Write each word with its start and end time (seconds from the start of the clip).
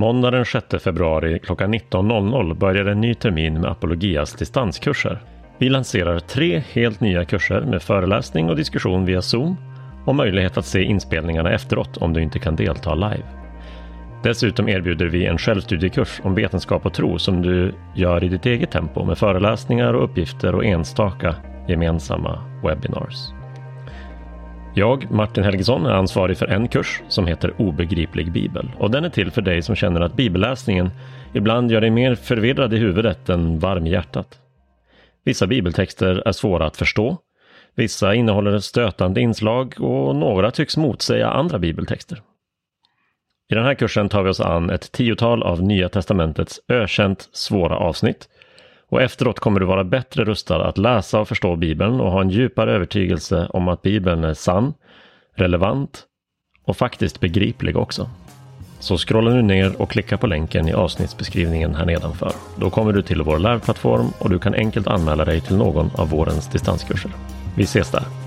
Måndag 0.00 0.30
den 0.30 0.44
6 0.44 0.66
februari 0.84 1.38
klockan 1.38 1.74
19.00 1.74 2.54
börjar 2.54 2.84
en 2.84 3.00
ny 3.00 3.14
termin 3.14 3.60
med 3.60 3.70
Apologias 3.70 4.34
distanskurser. 4.34 5.20
Vi 5.58 5.68
lanserar 5.68 6.18
tre 6.18 6.62
helt 6.72 7.00
nya 7.00 7.24
kurser 7.24 7.60
med 7.60 7.82
föreläsning 7.82 8.50
och 8.50 8.56
diskussion 8.56 9.04
via 9.04 9.22
Zoom 9.22 9.56
och 10.06 10.14
möjlighet 10.14 10.58
att 10.58 10.66
se 10.66 10.82
inspelningarna 10.82 11.52
efteråt 11.52 11.96
om 11.96 12.12
du 12.12 12.22
inte 12.22 12.38
kan 12.38 12.56
delta 12.56 12.94
live. 12.94 13.24
Dessutom 14.22 14.68
erbjuder 14.68 15.06
vi 15.06 15.26
en 15.26 15.38
självstudiekurs 15.38 16.20
om 16.24 16.34
vetenskap 16.34 16.86
och 16.86 16.94
tro 16.94 17.18
som 17.18 17.42
du 17.42 17.74
gör 17.94 18.24
i 18.24 18.28
ditt 18.28 18.46
eget 18.46 18.70
tempo 18.70 19.04
med 19.04 19.18
föreläsningar 19.18 19.94
och 19.94 20.04
uppgifter 20.04 20.54
och 20.54 20.64
enstaka 20.64 21.34
gemensamma 21.68 22.60
webinars. 22.62 23.39
Jag, 24.74 25.10
Martin 25.10 25.44
Helgesson, 25.44 25.86
är 25.86 25.90
ansvarig 25.90 26.38
för 26.38 26.46
en 26.46 26.68
kurs 26.68 27.02
som 27.08 27.26
heter 27.26 27.54
Obegriplig 27.58 28.32
bibel 28.32 28.70
och 28.78 28.90
den 28.90 29.04
är 29.04 29.08
till 29.08 29.30
för 29.30 29.42
dig 29.42 29.62
som 29.62 29.76
känner 29.76 30.00
att 30.00 30.16
bibelläsningen 30.16 30.90
ibland 31.32 31.72
gör 31.72 31.80
dig 31.80 31.90
mer 31.90 32.14
förvirrad 32.14 32.74
i 32.74 32.76
huvudet 32.76 33.28
än 33.28 33.58
varm 33.58 33.86
i 33.86 33.90
hjärtat. 33.90 34.38
Vissa 35.24 35.46
bibeltexter 35.46 36.22
är 36.26 36.32
svåra 36.32 36.66
att 36.66 36.76
förstå, 36.76 37.18
vissa 37.74 38.14
innehåller 38.14 38.58
stötande 38.58 39.20
inslag 39.20 39.74
och 39.78 40.16
några 40.16 40.50
tycks 40.50 40.76
motsäga 40.76 41.28
andra 41.28 41.58
bibeltexter. 41.58 42.22
I 43.50 43.54
den 43.54 43.64
här 43.64 43.74
kursen 43.74 44.08
tar 44.08 44.22
vi 44.22 44.30
oss 44.30 44.40
an 44.40 44.70
ett 44.70 44.92
tiotal 44.92 45.42
av 45.42 45.62
Nya 45.62 45.88
Testamentets 45.88 46.60
ökänt 46.68 47.28
svåra 47.32 47.76
avsnitt 47.76 48.28
och 48.90 49.02
efteråt 49.02 49.40
kommer 49.40 49.60
du 49.60 49.66
vara 49.66 49.84
bättre 49.84 50.24
rustad 50.24 50.64
att 50.64 50.78
läsa 50.78 51.20
och 51.20 51.28
förstå 51.28 51.56
Bibeln 51.56 52.00
och 52.00 52.12
ha 52.12 52.20
en 52.20 52.30
djupare 52.30 52.72
övertygelse 52.72 53.46
om 53.50 53.68
att 53.68 53.82
Bibeln 53.82 54.24
är 54.24 54.34
sann, 54.34 54.74
relevant 55.34 56.04
och 56.64 56.76
faktiskt 56.76 57.20
begriplig 57.20 57.76
också. 57.76 58.10
Så 58.80 58.98
scrolla 58.98 59.30
nu 59.30 59.42
ner 59.42 59.82
och 59.82 59.90
klicka 59.90 60.18
på 60.18 60.26
länken 60.26 60.68
i 60.68 60.72
avsnittsbeskrivningen 60.72 61.74
här 61.74 61.86
nedanför. 61.86 62.32
Då 62.56 62.70
kommer 62.70 62.92
du 62.92 63.02
till 63.02 63.22
vår 63.22 63.38
lärplattform 63.38 64.06
och 64.18 64.30
du 64.30 64.38
kan 64.38 64.54
enkelt 64.54 64.86
anmäla 64.86 65.24
dig 65.24 65.40
till 65.40 65.56
någon 65.56 65.90
av 65.94 66.10
vårens 66.10 66.48
distanskurser. 66.48 67.10
Vi 67.56 67.62
ses 67.62 67.90
där! 67.90 68.19